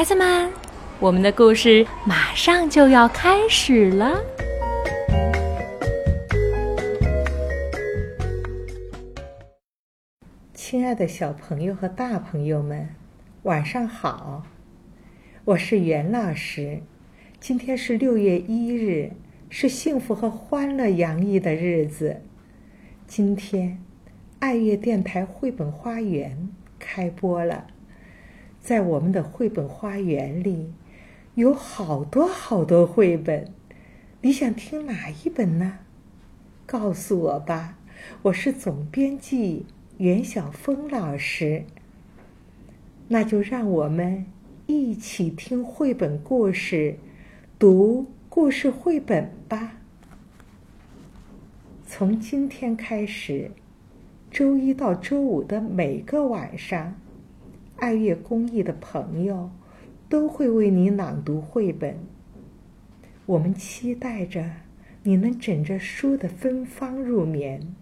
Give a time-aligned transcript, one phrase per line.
[0.00, 0.50] 孩子们，
[0.98, 4.18] 我们的故事马上就要开始了。
[10.54, 12.88] 亲爱的小朋友和大朋友们，
[13.42, 14.46] 晚上好！
[15.44, 16.80] 我是袁老师。
[17.38, 19.12] 今天是六月一日，
[19.50, 22.22] 是幸福和欢乐洋溢的日子。
[23.06, 23.84] 今天，
[24.38, 26.48] 爱乐电台绘本花园
[26.78, 27.66] 开播了。
[28.60, 30.72] 在我们的绘本花园里，
[31.34, 33.52] 有好多好多绘本。
[34.20, 35.78] 你想听哪一本呢？
[36.66, 37.78] 告诉我吧。
[38.22, 39.66] 我是总编辑
[39.98, 41.64] 袁晓峰老师。
[43.08, 44.26] 那就让我们
[44.66, 46.96] 一起听绘本故事。
[47.58, 49.78] 读故事绘本吧。
[51.86, 53.50] 从今天开始，
[54.30, 56.94] 周一到周五的每个晚上，
[57.80, 59.50] 爱乐公益的朋友
[60.08, 61.96] 都会为你朗读绘本。
[63.26, 64.44] 我们期待着
[65.02, 67.74] 你能枕着书的芬芳入眠，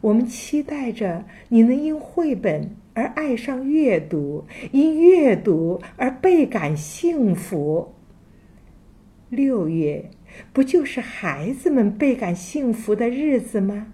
[0.00, 7.94] 我们期待着你能因绘本而爱上阅读，因阅读而倍感幸福。
[9.28, 10.10] 六月
[10.52, 13.92] 不就是孩子们倍感幸福的日子吗？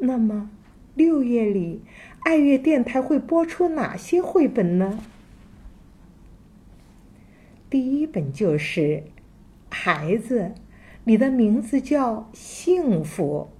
[0.00, 0.50] 那么，
[0.94, 1.82] 六月里
[2.26, 4.98] 爱乐电台会播出哪些绘本呢？
[7.70, 8.80] 第一本就是
[9.68, 10.52] 《孩子，
[11.04, 13.50] 你的名字叫幸福》，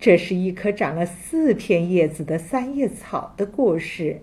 [0.00, 4.18] 这是一棵长了四片叶子的三叶草的故事，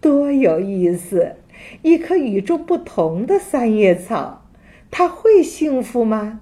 [0.00, 1.38] 多有意思！
[1.82, 4.48] 一棵与众不同的三叶草。
[4.92, 6.38] 他会幸福吗？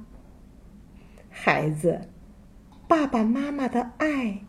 [1.31, 2.03] 孩子，
[2.87, 4.41] 爸爸妈妈的爱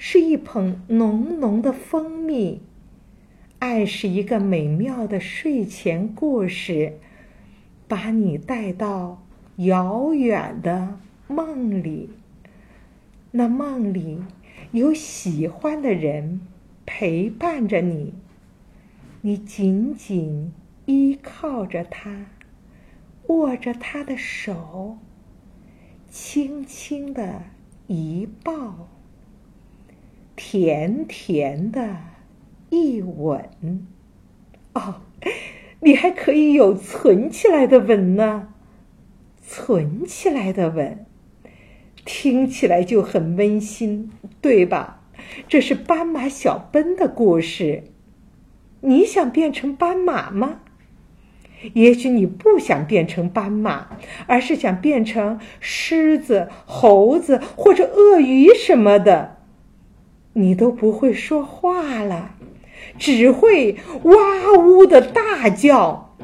[0.00, 2.62] 是一捧浓浓的蜂蜜，
[3.58, 6.98] 爱是一个美妙的睡前故事，
[7.88, 9.20] 把你带到
[9.56, 12.10] 遥远的梦里。
[13.32, 14.22] 那梦里
[14.70, 16.40] 有喜欢的人
[16.86, 18.14] 陪伴着你，
[19.22, 20.52] 你紧紧
[20.86, 22.26] 依靠着他。
[23.26, 24.96] 握着他的手，
[26.08, 27.42] 轻轻的
[27.88, 28.88] 一抱，
[30.40, 31.96] 甜甜的
[32.70, 33.50] 一吻。
[34.72, 35.00] 哦，
[35.80, 38.54] 你还可以有存起来的吻呢，
[39.44, 41.04] 存起来的吻，
[42.04, 45.02] 听起来就很温馨，对吧？
[45.48, 47.82] 这是斑马小奔的故事。
[48.82, 50.60] 你想变成斑马吗？
[51.72, 53.88] 也许你不想变成斑马，
[54.28, 59.37] 而是想变成狮子、猴子或者鳄鱼什么的。
[60.38, 62.36] 你都不会说话了，
[62.96, 66.14] 只会哇呜的大叫。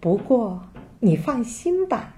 [0.00, 0.60] 不过
[0.98, 2.16] 你放心吧，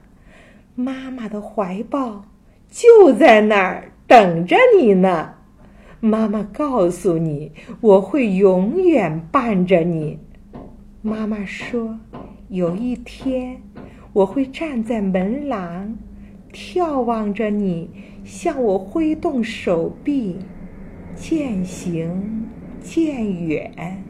[0.74, 2.24] 妈妈的怀抱
[2.70, 5.34] 就在那儿等着你呢。
[6.00, 10.18] 妈妈告诉你，我会永远伴着你。
[11.02, 11.98] 妈妈说
[12.48, 13.60] ：“有一天，
[14.14, 15.98] 我会站在门廊，
[16.52, 17.88] 眺望着你
[18.24, 20.38] 向我挥动手臂，
[21.14, 22.46] 渐行
[22.80, 24.04] 渐远。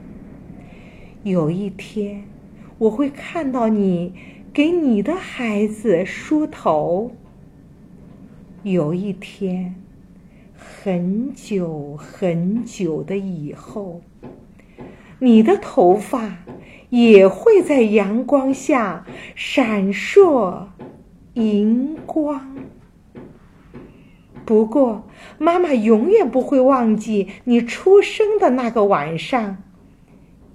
[1.22, 2.24] 有一天，
[2.78, 4.12] 我会看到你
[4.52, 7.12] 给你的孩子梳头。
[8.62, 9.74] 有一天，
[10.54, 14.00] 很久很久的以后，
[15.18, 16.38] 你的头发。”
[16.92, 20.66] 也会在阳光下闪烁
[21.34, 22.56] 银光。
[24.44, 29.58] 不过，妈妈永远不会忘记你出生的那个晚上。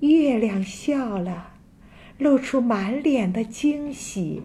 [0.02, 1.54] 月亮笑了，
[2.18, 4.44] 露出满脸的惊喜；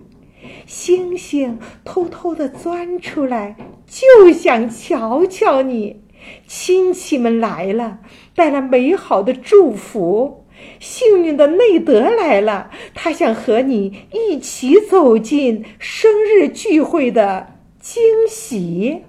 [0.64, 3.56] 星星偷偷的钻出来，
[3.86, 6.02] 就想瞧瞧你。
[6.46, 7.98] 亲戚们来了，
[8.34, 10.41] 带来美好的祝福。
[10.80, 19.02] 幸运的内德来了，他想和你一起走进生日聚会的惊喜。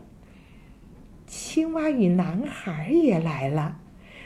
[1.26, 3.78] 青蛙与男孩也来了，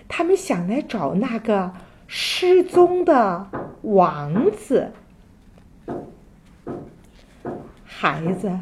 [0.08, 1.74] 他们想来找那个
[2.08, 3.50] 失踪的
[3.82, 4.92] 王子。
[7.84, 8.60] 孩子，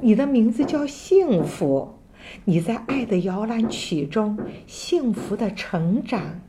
[0.00, 1.98] 你的名字叫幸福，
[2.44, 6.40] 你在爱的摇篮曲中幸福的成长。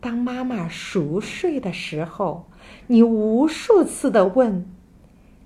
[0.00, 2.48] 当妈妈熟睡的时候，
[2.86, 4.64] 你无数次的问：“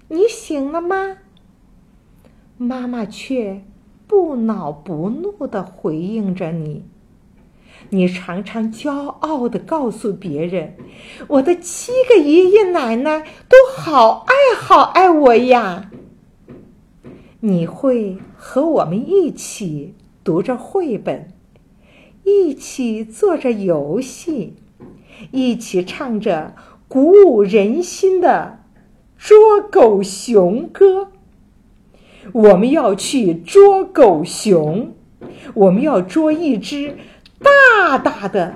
[0.08, 1.16] 你醒了吗？”
[2.56, 3.64] 妈妈却
[4.06, 6.84] 不恼不怒的回应着你。
[7.90, 10.76] 你常常骄傲地告诉别人
[11.26, 15.90] ：“我的七个爷爷奶奶都好爱好爱我呀。”
[17.40, 21.33] 你会和我们一起读着绘本，
[22.24, 24.54] 一起做着游戏，
[25.30, 26.54] 一起唱着
[26.88, 28.60] 鼓舞人心的
[29.16, 31.12] 捉狗熊歌。
[32.32, 34.94] 我们要去捉狗熊，
[35.52, 36.96] 我们要捉一只。
[37.40, 38.54] 大大的，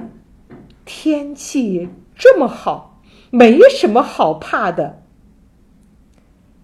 [0.87, 5.03] 天气这么好，没什么好怕的。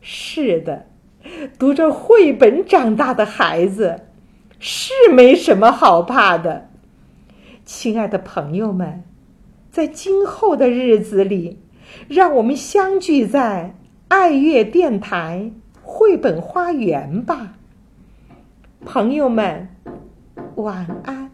[0.01, 0.87] 是的，
[1.59, 4.07] 读着绘本长大的孩子
[4.59, 6.71] 是没什么好怕的。
[7.65, 9.05] 亲爱的朋友们，
[9.71, 11.59] 在今后的日子里，
[12.09, 13.75] 让我们相聚在
[14.09, 15.51] 爱乐电台
[15.83, 17.55] 绘本花园吧。
[18.85, 19.69] 朋友们，
[20.57, 21.34] 晚安。